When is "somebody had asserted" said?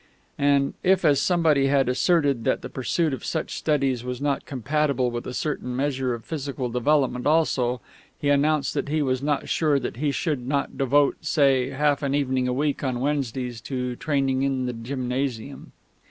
1.19-2.43